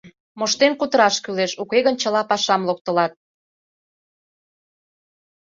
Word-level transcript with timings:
Моштен 0.39 0.73
кутыраш 0.79 1.15
кӱлеш, 1.23 1.51
уке 1.61 1.79
гын 1.85 1.95
чыла 2.01 2.21
пашам 2.29 2.61
локтылат. 2.67 3.13